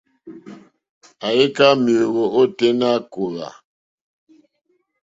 Àyíkâ 1.27 1.67
méěyó 1.83 2.23
ôténá 2.41 2.89
kòòhwà. 3.11 3.47